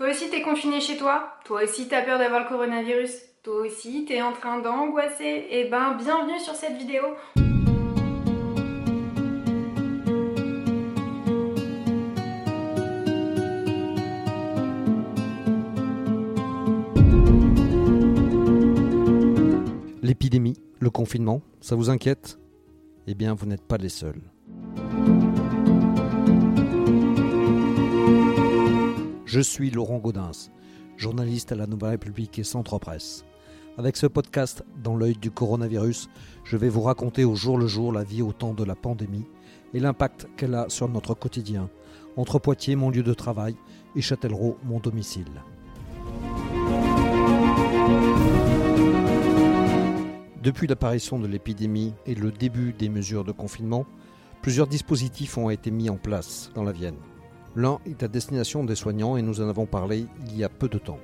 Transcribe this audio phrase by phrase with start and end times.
[0.00, 1.34] Toi aussi t'es confiné chez toi?
[1.44, 3.18] Toi aussi t'as peur d'avoir le coronavirus?
[3.42, 5.46] Toi aussi t'es en train d'angoisser?
[5.50, 7.02] Eh ben bienvenue sur cette vidéo.
[20.02, 22.38] L'épidémie, le confinement, ça vous inquiète?
[23.06, 24.22] Eh bien vous n'êtes pas les seuls.
[29.32, 30.50] Je suis Laurent Gaudens,
[30.96, 33.24] journaliste à la Nouvelle République et Centre Presse.
[33.78, 36.08] Avec ce podcast dans l'œil du coronavirus,
[36.42, 39.28] je vais vous raconter au jour le jour la vie au temps de la pandémie
[39.72, 41.70] et l'impact qu'elle a sur notre quotidien,
[42.16, 43.54] entre Poitiers, mon lieu de travail,
[43.94, 45.30] et Châtellerault, mon domicile.
[50.42, 53.86] Depuis l'apparition de l'épidémie et le début des mesures de confinement,
[54.42, 56.98] plusieurs dispositifs ont été mis en place dans la Vienne.
[57.56, 60.68] L'un est à destination des soignants et nous en avons parlé il y a peu
[60.68, 61.00] de temps.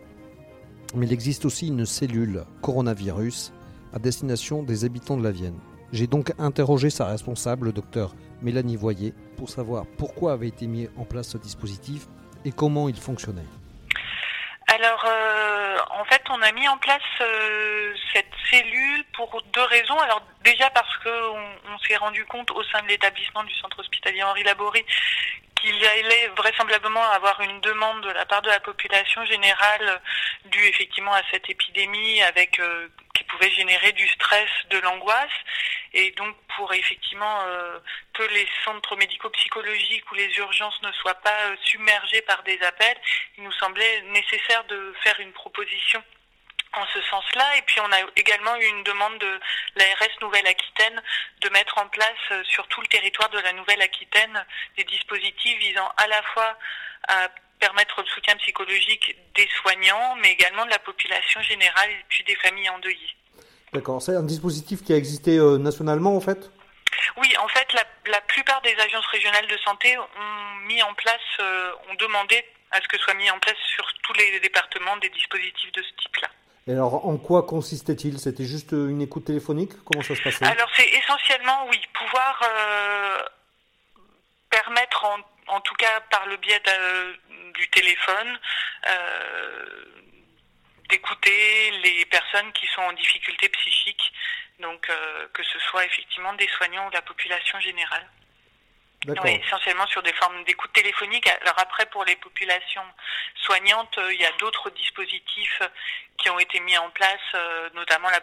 [0.95, 3.53] Mais il existe aussi une cellule coronavirus
[3.93, 5.59] à destination des habitants de la Vienne.
[5.93, 10.89] J'ai donc interrogé sa responsable, le docteur Mélanie Voyer, pour savoir pourquoi avait été mis
[10.97, 12.07] en place ce dispositif
[12.45, 13.47] et comment il fonctionnait.
[14.69, 19.99] Alors, euh, en fait, on a mis en place euh, cette cellule pour deux raisons.
[19.99, 24.23] Alors, déjà parce qu'on on, s'est rendu compte au sein de l'établissement du centre hospitalier
[24.25, 24.85] Henri Laborie
[25.67, 30.01] qu'il allait vraisemblablement avoir une demande de la part de la population générale
[30.45, 35.39] due effectivement à cette épidémie euh, qui pouvait générer du stress, de l'angoisse.
[35.93, 37.79] Et donc pour effectivement euh,
[38.15, 42.99] que les centres médico-psychologiques ou les urgences ne soient pas euh, submergés par des appels,
[43.37, 46.03] il nous semblait nécessaire de faire une proposition
[46.77, 47.57] en ce sens-là.
[47.59, 49.41] Et puis on a également eu une demande de
[49.77, 51.03] l'ARS Nouvelle-Aquitaine
[51.41, 54.45] de mettre en place euh, sur tout le territoire de la Nouvelle-Aquitaine
[54.77, 56.57] des dispositifs visant à la fois
[57.09, 62.25] à permettre le soutien psychologique des soignants, mais également de la population générale et puis
[62.25, 63.17] des familles endeuillées.
[63.73, 66.51] D'accord, c'est un dispositif qui a existé euh, nationalement en fait?
[67.17, 71.73] Oui, en fait, la, plupart des agences régionales de santé ont mis en place, euh,
[71.91, 75.73] ont demandé à ce que soit mis en place sur tous les départements des dispositifs
[75.73, 76.29] de ce type-là.
[76.69, 78.19] Et alors, en quoi consistait-il?
[78.19, 79.73] C'était juste une écoute téléphonique?
[79.85, 80.45] Comment ça se passait?
[80.45, 83.23] Alors, c'est essentiellement, oui, pouvoir euh,
[84.51, 85.07] permettre,
[85.47, 86.61] en, tout cas par le biais
[87.55, 88.39] du téléphone,
[88.89, 89.65] euh,
[90.89, 94.13] d'écouter les personnes qui sont en difficulté psychique,
[94.59, 98.09] donc euh, que ce soit effectivement des soignants ou la population générale.
[99.09, 101.27] Oui, essentiellement sur des formes d'écoute téléphonique.
[101.43, 102.83] Alors après, pour les populations
[103.45, 105.63] soignantes, euh, il y a d'autres dispositifs
[106.19, 108.21] qui ont été mis en place, euh, notamment la,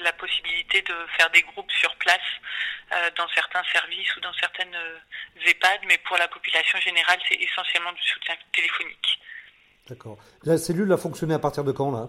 [0.00, 2.18] la, possibilité de faire des groupes sur place
[2.92, 4.76] euh, dans certains services ou dans certaines
[5.44, 9.20] EHPAD, mais pour la population générale, c'est essentiellement du soutien téléphonique.
[9.88, 10.18] D'accord.
[10.42, 12.08] La cellule a fonctionné à partir de quand là?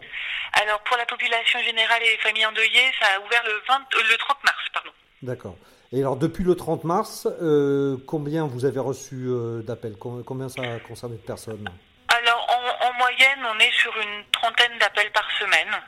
[0.54, 4.18] Alors pour la population générale et les familles endeuillées, ça a ouvert le, 20, le
[4.18, 4.92] 30 mars, pardon.
[5.22, 5.56] D'accord.
[5.94, 9.96] Et alors, depuis le 30 mars, euh, combien vous avez reçu euh, d'appels?
[9.98, 11.70] Combien ça a concerné de personnes?
[12.10, 12.46] Alors,
[12.82, 15.82] en, moyenne, on est sur une trentaine d'appels par semaine.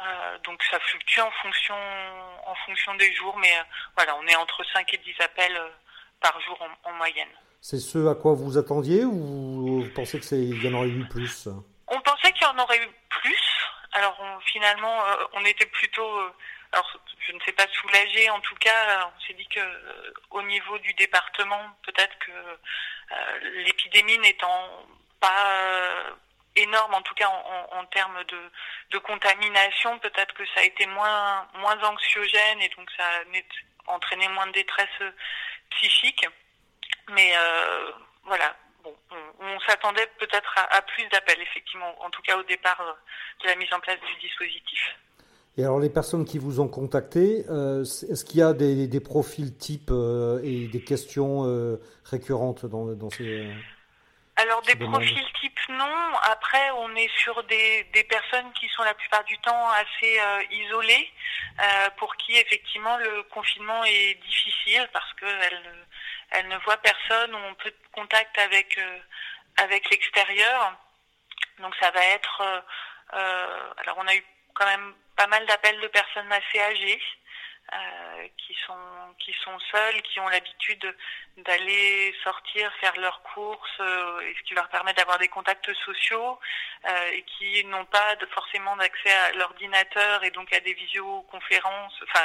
[0.00, 1.74] Euh, donc, ça fluctue en fonction,
[2.46, 3.52] en fonction des jours, mais
[3.96, 5.60] voilà, on est entre 5 et 10 appels
[6.20, 7.28] par jour en, moyenne.
[7.60, 11.48] C'est ce à quoi vous attendiez ou vous pensez qu'il y en aurait eu plus?
[11.88, 13.66] On pensait qu'il y en aurait eu plus.
[13.94, 14.98] Alors, finalement,
[15.32, 16.08] on était plutôt
[16.72, 18.28] alors, je ne sais pas soulager.
[18.30, 23.38] En tout cas, on s'est dit que euh, au niveau du département, peut-être que euh,
[23.64, 24.86] l'épidémie n'étant
[25.20, 26.10] pas euh,
[26.56, 31.82] énorme, en tout cas en, termes de, contamination, peut-être que ça a été moins moins
[31.84, 34.88] anxiogène et donc ça a entraîné moins de détresse
[35.70, 36.26] psychique.
[37.10, 37.32] Mais
[38.24, 38.94] voilà, bon,
[39.40, 42.82] on, s'attendait peut-être à, plus d'appels, effectivement, en tout cas au départ
[43.40, 44.94] de la mise en place du dispositif.
[45.58, 49.56] Et alors les personnes qui vous ont contacté, euh, est-ce qu'il y a des, profils
[49.56, 53.52] types euh, et des questions euh, récurrentes dans, dans ces...
[54.36, 56.14] Alors des profils types non.
[56.30, 60.20] Après on est sur des, des, personnes qui sont la plupart du temps assez
[60.52, 61.10] isolées,
[61.96, 65.74] pour qui effectivement le confinement est difficile parce qu'elles
[66.30, 68.78] elles ne voient personne ou on peut contact avec
[69.56, 70.78] avec l'extérieur.
[71.60, 72.42] Donc ça va être
[73.10, 77.02] alors on a eu quand même pas mal d'appels de personnes assez âgées
[77.74, 80.96] euh, qui sont qui sont seules, qui ont l'habitude
[81.38, 86.38] d'aller sortir, faire leurs courses, euh, ce qui leur permet d'avoir des contacts sociaux,
[86.88, 92.24] euh, et qui n'ont pas forcément d'accès à l'ordinateur et donc à des visioconférences, enfin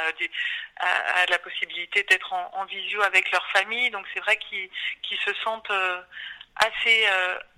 [0.76, 3.90] à, la possibilité d'être en, visio avec leur famille.
[3.90, 4.70] Donc c'est vrai qu'ils
[5.26, 5.72] se sentent
[6.56, 7.06] assez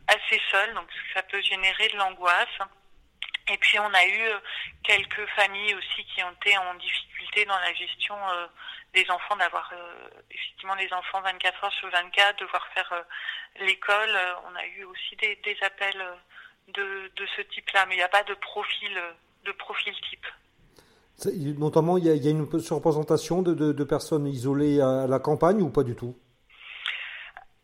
[0.08, 2.58] assez seuls, donc ça peut générer de l'angoisse.
[3.48, 4.28] Et puis on a eu
[4.82, 8.16] quelques familles aussi qui ont été en difficulté dans la gestion
[8.93, 9.72] des enfants, d'avoir
[10.31, 13.04] effectivement des enfants 24 heures sur 24, devoir faire
[13.60, 14.19] l'école.
[14.50, 16.04] on a eu aussi des, appels
[16.69, 19.00] de, de ce type-là, mais il n'y a pas de profil,
[19.44, 20.26] de profil type.
[21.58, 25.06] Notamment, il y, a, il y a une surreprésentation de, de, de, personnes isolées à
[25.06, 26.14] la campagne ou pas du tout?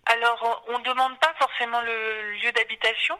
[0.06, 3.18] Alors, on ne demande pas forcément le lieu d'habitation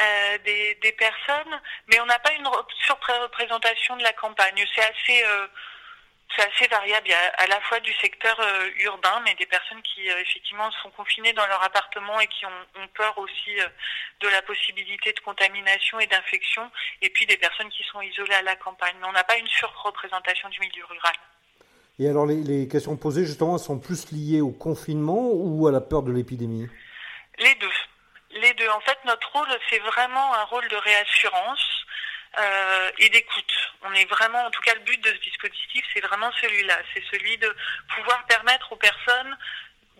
[0.00, 2.48] euh, des, des, personnes, mais on n'a pas une
[2.84, 4.64] surreprésentation de la campagne.
[4.74, 5.46] C'est assez, euh,
[6.36, 7.06] c'est assez variable.
[7.06, 10.70] Il y a à la fois du secteur euh, urbain, mais des personnes qui effectivement
[10.82, 13.56] sont confinées dans leur appartement et qui ont, ont peur aussi
[14.20, 16.70] de la possibilité de contamination et d'infection,
[17.02, 18.94] et puis des personnes qui sont isolées à la campagne.
[19.00, 21.14] Mais on n'a pas une surreprésentation du milieu rural.
[21.98, 25.80] Et alors les, les, questions posées justement sont plus liées au confinement ou à la
[25.80, 26.68] peur de l'épidémie?
[27.40, 27.66] Les deux.
[28.40, 28.68] Les deux.
[28.68, 29.17] En fait, notre
[29.68, 31.84] c'est vraiment un rôle de réassurance
[32.38, 33.72] euh, et d'écoute.
[33.82, 36.76] On est vraiment, en tout cas, le but de ce dispositif, c'est vraiment celui-là.
[36.94, 37.54] C'est celui de
[37.94, 39.36] pouvoir permettre aux personnes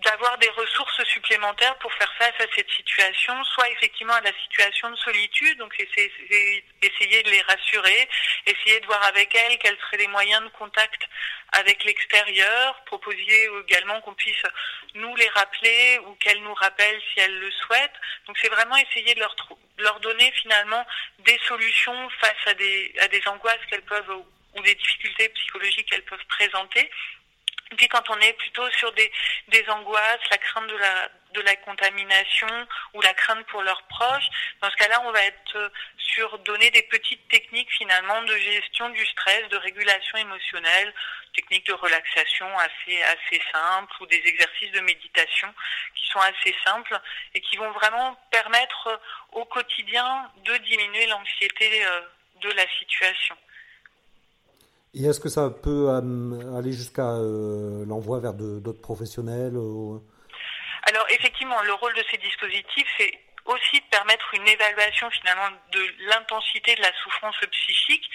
[0.08, 4.90] d'avoir des ressources supplémentaires pour faire face à cette situation, soit effectivement à la situation
[4.90, 8.08] de solitude, donc essayer, de les rassurer,
[8.46, 11.02] essayer de voir avec elles quels seraient les moyens de contact
[11.52, 14.42] avec l'extérieur, proposer également qu'on puisse
[14.94, 18.00] nous les rappeler ou qu'elles nous rappellent si elles le souhaitent.
[18.26, 20.86] Donc c'est vraiment essayer de leur, donner finalement
[21.18, 24.22] des solutions face à des angoisses qu'elles peuvent
[24.56, 26.90] ou des difficultés psychologiques qu'elles peuvent présenter
[27.76, 29.10] puis quand on est plutôt sur des,
[29.48, 34.28] des angoisses, la crainte de la, de la contamination ou la crainte pour leurs proches,
[34.62, 35.68] dans ce cas-là, on va être euh,
[35.98, 40.94] sur donner des petites techniques finalement de gestion du stress, de régulation émotionnelle,
[41.34, 45.52] techniques de relaxation assez, assez simples ou des exercices de méditation
[45.94, 46.98] qui sont assez simples
[47.34, 48.96] et qui vont vraiment permettre euh,
[49.32, 52.00] au quotidien de diminuer l'anxiété euh,
[52.40, 53.36] de la situation.
[54.94, 59.98] Et est-ce que ça peut euh, aller jusqu'à euh, l'envoi vers d'autres professionnels euh,
[60.84, 63.12] Alors effectivement, le rôle de ces dispositifs, c'est
[63.44, 68.08] aussi de permettre une évaluation finalement de l'intensité de la souffrance psychique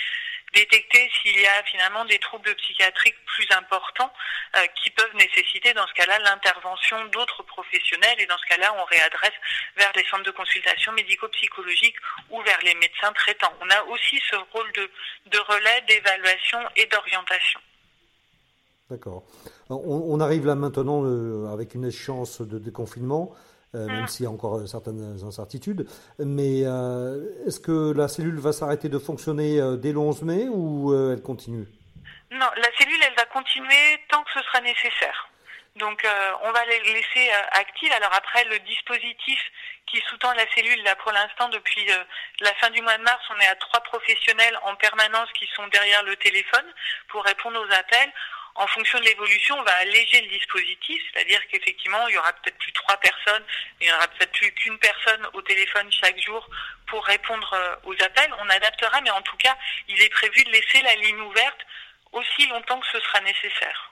[0.53, 4.11] détecter s'il y a finalement des troubles psychiatriques plus importants
[4.55, 8.85] euh, qui peuvent nécessiter dans ce cas-là l'intervention d'autres professionnels et dans ce cas-là on
[8.85, 9.33] réadresse
[9.77, 11.95] vers les centres de consultation médico-psychologique
[12.29, 13.53] ou vers les médecins traitants.
[13.61, 14.89] On a aussi ce rôle de,
[15.27, 17.59] de relais, d'évaluation et d'orientation.
[18.89, 19.23] D'accord.
[19.69, 23.33] On, arrive là maintenant euh, avec une échéance de déconfinement.
[23.75, 24.07] Euh, même mm.
[24.07, 25.87] s'il y a encore euh, certaines incertitudes.
[26.19, 30.93] Mais euh, est-ce que la cellule va s'arrêter de fonctionner dès le 11 mai ou
[31.11, 31.65] elle continue?
[32.31, 35.29] Non, la cellule, elle va continuer tant que ce sera nécessaire.
[35.75, 36.05] Donc
[36.43, 37.91] on va les laisser actives.
[37.93, 39.39] Alors après, le dispositif
[39.87, 41.87] qui sous-tend la cellule, là pour l'instant, depuis
[42.41, 45.67] la fin du mois de mars, on est à trois professionnels en permanence qui sont
[45.67, 46.65] derrière le téléphone
[47.09, 48.11] pour répondre aux appels
[48.55, 52.57] en fonction de l'évolution, on va alléger le dispositif, c'est-à-dire qu'effectivement, il y aura peut-être
[52.57, 53.43] plus trois personnes,
[53.81, 56.47] il y aura peut-être plus qu'une personne au téléphone chaque jour
[56.87, 58.31] pour répondre euh, aux appels.
[58.39, 59.57] On adaptera, mais en tout cas,
[59.87, 61.59] il est prévu de laisser la ligne ouverte
[62.11, 63.91] aussi longtemps que ce sera nécessaire.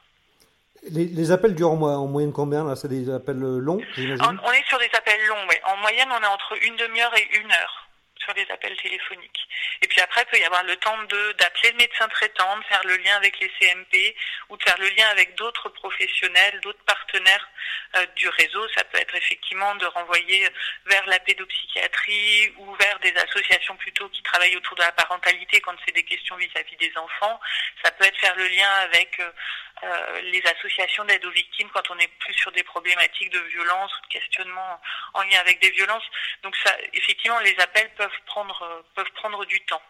[0.92, 2.76] Les, appels durent en, moyenne combien là?
[2.76, 4.40] C'est des appels longs, j'imagine?
[4.44, 5.56] On est sur des appels longs, oui.
[5.64, 7.88] En moyenne, on est entre une demi-heure et une heure
[8.24, 9.48] sur des appels téléphoniques.
[9.82, 12.82] Et puis après, il peut y avoir le temps d'appeler le médecin traitant, de faire
[12.86, 14.16] le lien avec les CMP
[14.50, 17.50] ou de faire le lien avec d'autres professionnels, d'autres partenaires
[17.96, 18.68] euh, du réseau.
[18.76, 20.48] Ça peut être effectivement de renvoyer
[20.86, 25.76] vers la pédopsychiatrie ou vers des associations plutôt qui travaillent autour de la parentalité quand
[25.86, 27.40] c'est des questions vis-à-vis des enfants.
[27.84, 29.32] Ça peut être faire le lien avec euh,
[29.84, 33.92] euh, les associations d'aide aux victimes quand on est plus sur des problématiques de violence
[33.98, 34.80] ou de questionnement
[35.16, 36.04] en lien avec des violences.
[36.44, 39.82] Donc ça, effectivement, les appels peuvent prendre, euh, peuvent prendre du temps.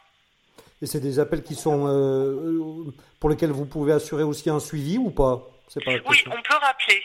[0.81, 4.97] Et c'est des appels qui sont euh, pour lesquels vous pouvez assurer aussi un suivi
[4.97, 5.41] ou pas,
[5.85, 7.03] pas Oui, on peut rappeler.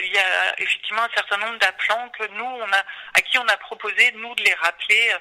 [0.00, 2.82] il y a effectivement un certain nombre d'appelants que nous, on a,
[3.14, 5.12] à qui on a proposé nous de les rappeler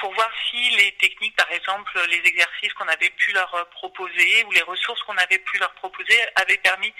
[0.00, 4.44] pour voir si les techniques, par exemple les exercices qu'on avait pu leur euh, proposer
[4.44, 6.92] ou les ressources qu'on avait pu leur proposer avaient permis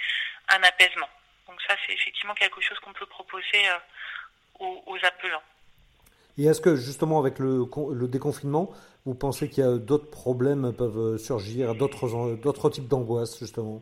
[0.49, 1.09] un apaisement.
[1.47, 5.43] Donc ça, c'est effectivement quelque chose qu'on peut proposer euh, aux, appelants.
[6.37, 8.71] Et est-ce que justement avec le, le déconfinement,
[9.05, 13.81] vous pensez qu'il y a d'autres problèmes peuvent surgir, d'autres, d'autres types d'angoisse justement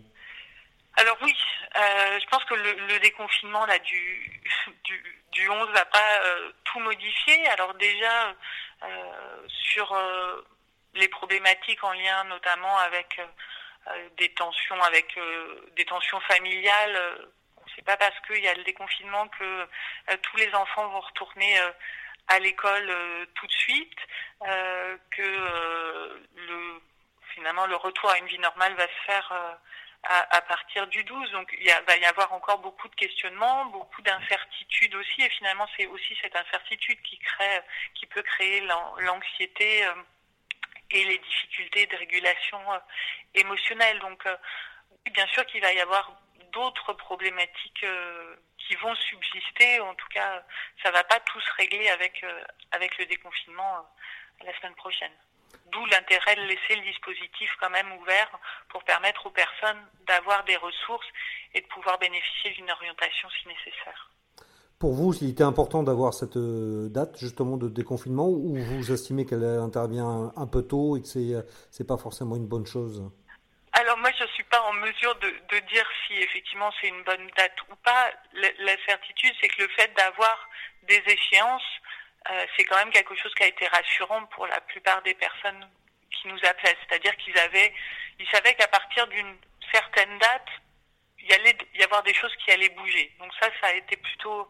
[0.98, 1.34] Alors oui,
[1.78, 4.42] euh, je pense que le, déconfinement là du,
[4.84, 7.48] du, du 11 va pas euh, tout modifier.
[7.48, 8.36] Alors déjà
[8.84, 10.42] euh, sur euh,
[10.94, 13.20] les problématiques en lien notamment avec
[14.18, 15.16] des tensions avec
[15.76, 17.30] des tensions familiales.
[17.76, 19.68] c'est pas parce qu'il y a le déconfinement que
[20.24, 21.56] tous les enfants vont retourner
[22.28, 22.92] à l'école
[23.36, 24.00] tout de suite,
[25.12, 26.82] que le,
[27.36, 29.60] finalement le retour à une vie normale va se faire
[30.06, 31.32] à, partir du 12.
[31.32, 35.88] Donc il va y avoir encore beaucoup de questionnements, beaucoup d'incertitudes aussi, et finalement c'est
[35.88, 37.62] aussi cette incertitude qui crée,
[37.96, 38.62] qui peut créer
[39.00, 39.94] l'anxiété euh,
[40.92, 42.80] et les difficultés de régulation euh,
[43.34, 44.00] émotionnelle.
[44.00, 44.36] Donc euh,
[45.12, 46.12] bien sûr qu'il va y avoir
[46.52, 47.86] d'autres problématiques
[48.58, 49.80] qui vont subsister.
[49.82, 50.44] En tout cas,
[50.82, 52.26] ça va pas tout se régler avec
[52.72, 53.86] avec le déconfinement
[54.42, 55.12] la semaine prochaine.
[55.76, 58.32] D'où l'intérêt de laisser le dispositif quand même ouvert
[58.70, 61.08] pour permettre aux personnes d'avoir des ressources
[61.54, 64.10] et de pouvoir bénéficier d'une orientation si nécessaire.
[64.80, 69.26] Pour vous, il était important d'avoir cette euh, date justement de déconfinement ou vous estimez
[69.26, 71.20] qu'elle intervient un peu tôt et que c'est
[71.80, 73.04] n'est pas forcément une bonne chose?
[73.74, 77.28] Alors moi, je ne suis pas en mesure de, dire si effectivement c'est une bonne
[77.36, 78.12] date ou pas.
[78.34, 80.50] la certitude, c'est que le fait d'avoir
[80.84, 81.82] des échéances
[82.32, 85.70] euh, c'est quand même quelque chose qui a été rassurant pour la plupart des personnes
[86.12, 86.78] qui nous appelaient.
[86.88, 87.74] C'est-à-dire qu'ils avaient,
[88.20, 89.38] ils savaient qu'à partir d'une
[89.72, 90.48] certaine date,
[91.20, 93.12] il y allait y avoir des choses qui allaient bouger.
[93.20, 94.50] Donc ça, ça a été plutôt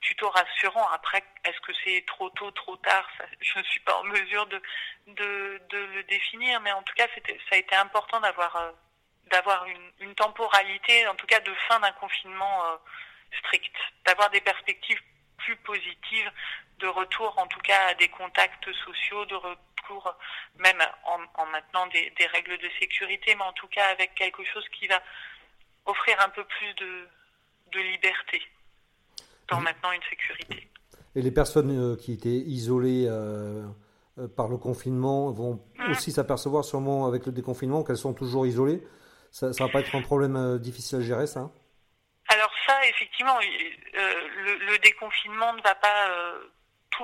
[0.00, 0.86] plutôt rassurant.
[0.88, 3.08] Après, est-ce que c'est trop tôt, trop tard?
[3.40, 4.60] Je ne suis pas en mesure de,
[5.06, 8.72] de, le définir, mais en tout cas, ça a été important d'avoir euh,
[9.28, 12.76] d'avoir une, une, temporalité, en tout cas de fin d'un confinement euh,
[13.40, 15.00] strict, d'avoir des perspectives
[15.46, 16.30] plus positives
[16.80, 20.14] de retour en tout cas à des contacts sociaux, de retour
[20.58, 24.88] même en, maintenant des, règles de sécurité, mais en tout cas avec quelque chose qui
[24.88, 25.00] va
[25.86, 27.08] offrir un peu plus de,
[27.78, 28.40] liberté
[29.48, 30.70] dans maintenant une sécurité.
[31.14, 33.66] Et les personnes euh, qui étaient isolées euh,
[34.18, 35.90] euh, par le confinement vont mmh.
[35.90, 38.82] aussi s'apercevoir sûrement avec le déconfinement qu'elles sont toujours isolées.
[39.30, 41.50] Ça ne va pas être un problème difficile à gérer, ça
[42.88, 46.08] Effectivement, le, déconfinement ne va pas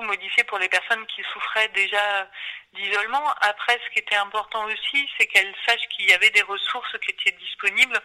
[0.01, 2.29] modifié pour les personnes qui souffraient déjà
[2.73, 3.29] d'isolement.
[3.41, 7.11] Après, ce qui était important aussi, c'est qu'elles sachent qu'il y avait des ressources qui
[7.11, 7.99] étaient disponibles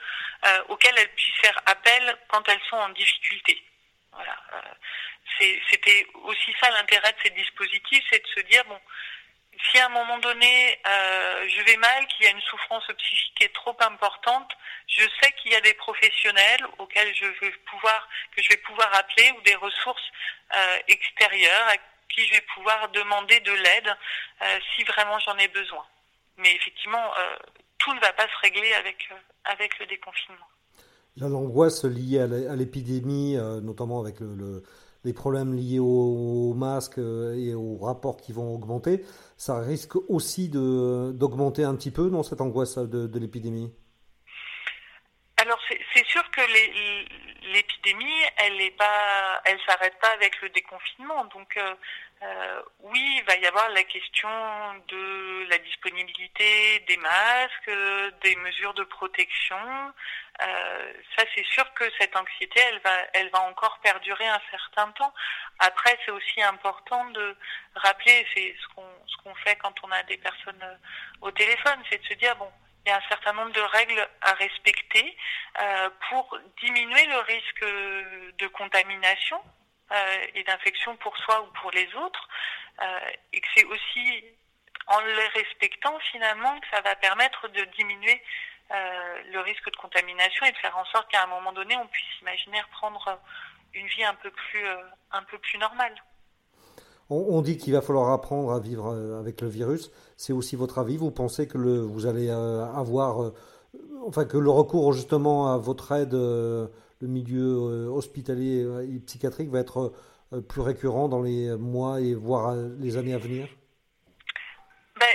[0.47, 3.63] euh, auxquelles elles puissent faire appel quand elles sont en difficulté.
[4.13, 4.37] Voilà.
[4.55, 8.81] Euh, c'était aussi ça l'intérêt de ces dispositifs, c'est de se dire bon,
[9.65, 13.35] si à un moment donné euh, je vais mal, qu'il y a une souffrance psychique
[13.37, 14.51] qui est trop importante,
[14.87, 18.95] je sais qu'il y a des professionnels auxquels je vais pouvoir que je vais pouvoir
[18.95, 20.11] appeler ou des ressources
[20.55, 21.77] euh, extérieures à
[22.09, 23.97] qui je vais pouvoir demander de l'aide
[24.43, 25.85] euh, si vraiment j'en ai besoin.
[26.37, 27.13] Mais effectivement,
[27.79, 29.09] tout ne va pas se régler avec
[29.45, 30.47] avec le déconfinement.
[31.17, 34.63] L'angoisse liée à l'épidémie, notamment avec le
[35.05, 39.05] les problèmes liés aux, masques et aux rapports qui vont augmenter,
[39.39, 43.73] ça risque aussi d'augmenter un petit peu dans cette angoisse de, l'épidémie?
[45.37, 45.59] Alors
[45.95, 46.41] c'est sûr que
[47.53, 51.25] l'épidémie, elle ne s'arrête pas avec le déconfinement.
[51.27, 51.75] Donc euh,
[52.23, 54.29] euh, oui, il va y avoir la question
[54.89, 57.71] de la disponibilité des masques,
[58.23, 59.57] des mesures de protection.
[60.41, 62.61] Euh, ça, c'est sûr que cette anxiété,
[63.13, 65.13] elle va, encore perdurer un certain temps.
[65.59, 67.37] Après, c'est aussi important de
[67.75, 68.67] rappeler, c'est ce
[69.23, 70.79] qu'on fait quand on a des personnes
[71.21, 72.51] au téléphone, c'est de se dire bon,
[72.89, 75.15] il y a un certain nombre de règles à respecter
[75.61, 77.65] euh, pour diminuer le risque
[78.39, 79.39] de contamination
[79.93, 82.29] euh, et d'infection pour soi ou pour les autres,
[82.81, 84.25] euh, et que c'est aussi
[84.87, 88.23] en les respectant finalement que ça va permettre de diminuer
[88.71, 92.21] le risque de contamination et de faire en sorte qu'à un moment donné on puisse
[92.21, 93.19] imaginer reprendre
[93.73, 95.95] une vie un peu plus normale.
[97.11, 99.91] On, dit qu'il va falloir apprendre à vivre avec le virus.
[100.19, 103.33] C'est aussi votre avis Vous pensez que le, vous allez avoir,
[104.07, 106.15] enfin que le recours justement à votre aide
[107.01, 109.93] le milieu euh, hospitalier et psychiatrique va être
[110.33, 113.49] euh, plus récurrent dans les mois et voire euh, les années à venir?
[114.99, 115.07] Ben,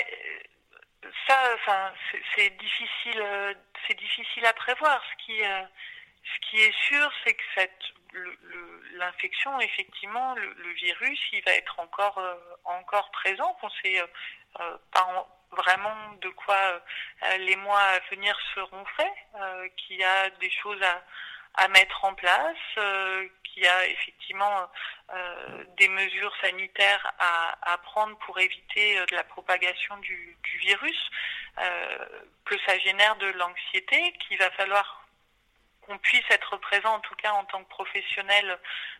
[1.27, 1.93] Ça,
[2.35, 3.23] c'est difficile,
[3.87, 5.01] c'est difficile à prévoir.
[5.03, 7.83] Ce qui est sûr, c'est que cette
[8.93, 12.21] l'infection, effectivement, le, virus, il va être encore
[12.65, 13.57] encore présent.
[13.61, 14.01] On sait
[14.91, 16.81] pas vraiment de quoi
[17.39, 21.03] les mois à venir seront faits, qu'il y a des choses à
[21.55, 24.69] à mettre en place, euh, qu'il y a effectivement
[25.13, 31.11] euh, des mesures sanitaires à, prendre pour éviter euh, de la propagation du, virus,
[31.59, 32.05] euh,
[32.45, 35.02] que ça génère de l'anxiété, qu'il va falloir
[35.85, 38.59] qu'on puisse être présent, en tout cas en tant que professionnel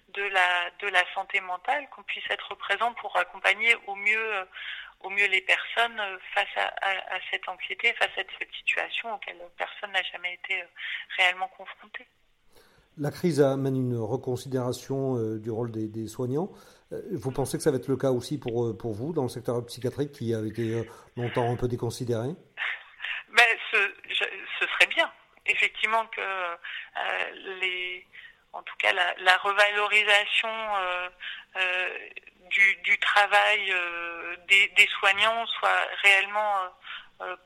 [0.10, 4.48] de la de la santé mentale, qu'on puisse être présent pour accompagner au mieux
[5.02, 6.00] au mieux les personnes
[6.34, 10.64] face à, cette anxiété, face à cette situation auquel personne n'a jamais été
[11.18, 12.08] réellement confrontée.
[12.98, 16.52] La crise amène une reconsidération du rôle des, soignants.
[17.12, 19.66] Vous pensez que ça va être le cas aussi pour, pour vous dans le secteur
[19.66, 20.88] psychiatrique qui a été
[21.18, 22.30] longtemps un peu déconsidéré
[23.34, 23.78] ben, ce,
[24.14, 25.12] ce, serait bien,
[26.08, 26.58] que
[27.60, 28.06] les,
[28.54, 30.50] en tout cas la, revalorisation
[32.50, 33.74] du, travail
[34.48, 36.70] des, soignants soit réellement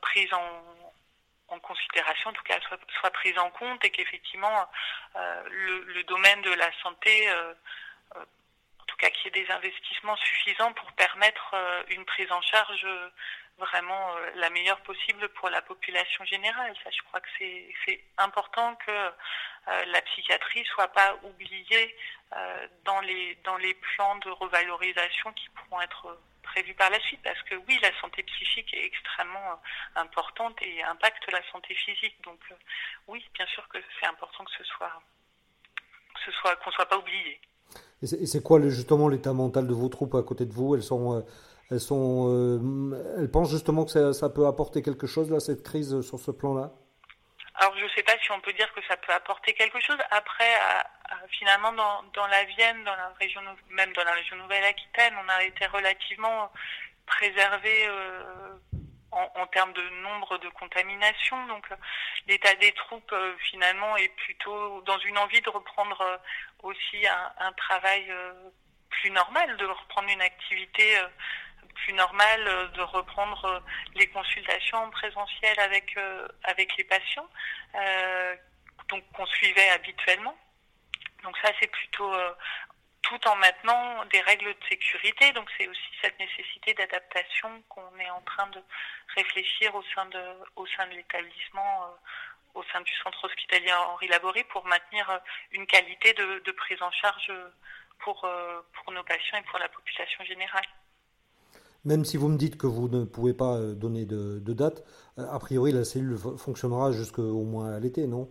[0.00, 2.58] prise en, considération, en tout cas
[3.00, 4.68] soit, prise en compte et qu'effectivement
[5.16, 5.42] euh,
[5.86, 7.52] le, domaine de la santé, euh,
[8.16, 11.54] euh, en tout cas qu'il y ait des investissements suffisants pour permettre
[11.88, 12.86] une prise en charge
[13.58, 16.74] vraiment la meilleure possible pour la population générale.
[16.84, 19.10] Ça, je crois que c'est important que
[19.92, 21.96] la psychiatrie soit pas oubliée
[22.84, 27.40] dans les dans les plans de revalorisation qui pourront être prévu par la suite, parce
[27.42, 32.16] que oui, la santé psychique est extrêmement euh, importante et impacte la santé physique.
[32.24, 32.54] Donc euh,
[33.06, 34.92] oui, bien sûr que c'est important que ce soit,
[36.24, 37.40] ce soit, qu'on soit pas oublié.
[38.02, 40.74] Et c'est quoi justement l'état mental de vos troupes à côté de vous?
[40.74, 41.22] Elles sont, euh,
[41.70, 46.18] elles sont, elles pensent justement que ça, peut apporter quelque chose là, cette crise sur
[46.18, 46.72] ce plan-là?
[47.54, 49.96] Alors je ne sais pas si on peut dire que ça peut apporter quelque chose.
[50.10, 50.54] Après,
[51.30, 55.66] finalement, dans, la Vienne, dans la région, même dans la région Nouvelle-Aquitaine, on a été
[55.66, 56.50] relativement
[57.06, 58.54] préservé euh,
[59.10, 61.46] en, termes de nombre de contaminations.
[61.46, 61.66] Donc
[62.26, 66.16] l'état des troupes, euh, finalement, est plutôt dans une envie de reprendre euh,
[66.62, 68.12] aussi un travail
[68.90, 70.96] plus normal, de reprendre une activité
[71.78, 73.60] plus normal euh, de reprendre euh,
[73.94, 77.28] les consultations en présentiel avec euh, avec les patients,
[78.88, 80.36] donc qu'on suivait habituellement.
[81.22, 82.12] Donc ça c'est plutôt
[83.02, 85.32] tout en maintenant des règles de sécurité.
[85.32, 88.62] Donc c'est aussi cette nécessité d'adaptation qu'on est en train de
[89.16, 90.22] réfléchir au sein de
[90.56, 91.98] au sein de l'établissement
[92.54, 95.20] au sein du centre hospitalier Henri Laborie pour maintenir
[95.52, 97.30] une qualité de, prise en charge
[97.98, 98.28] pour,
[98.72, 100.64] pour nos patients et pour la population générale.
[101.84, 104.84] Même si vous me dites que vous ne pouvez pas euh, donner de, date,
[105.18, 108.28] euh, a priori la cellule fonctionnera jusqu'au moins à l'été, non?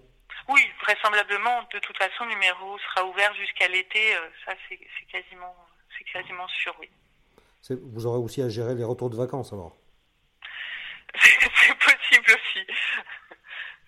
[0.49, 1.61] Oui, vraisemblablement.
[1.73, 4.15] De toute façon, le numéro sera ouvert jusqu'à l'été.
[4.15, 4.79] Euh, ça, c'est
[5.11, 5.55] quasiment,
[6.13, 6.89] quasiment sûr, oui.
[7.69, 9.75] Vous aurez aussi à gérer les retours de vacances alors?
[11.19, 12.65] C'est possible aussi.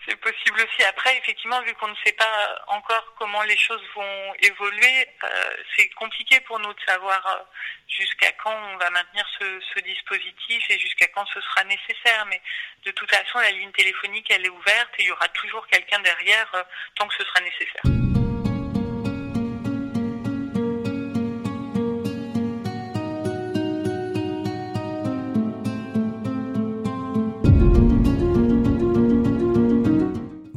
[0.10, 0.84] C'est possible aussi.
[0.89, 5.28] Après, effectivement, vu qu'on ne sait pas encore comment les choses vont évoluer, euh,
[5.76, 7.43] c'est compliqué pour nous de savoir euh,
[7.88, 12.26] jusqu'à quand on va maintenir ce, dispositif et jusqu'à quand ce sera nécessaire.
[12.26, 12.41] Mais
[12.86, 16.00] de toute façon, la ligne téléphonique, elle est ouverte et il y aura toujours quelqu'un
[16.00, 16.63] derrière euh,
[16.95, 18.09] tant que ce sera nécessaire.